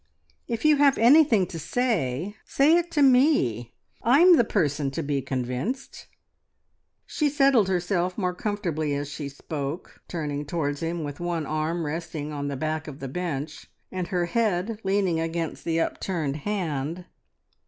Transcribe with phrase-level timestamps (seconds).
[0.47, 3.75] If you have anything to say, say it to Me.
[4.01, 6.07] I'm the person to be convinced."
[7.05, 12.33] She settled herself more comfortably as she spoke, turning towards him with one arm resting
[12.33, 17.05] on the back of the bench, and her head leaning against the upturned hand.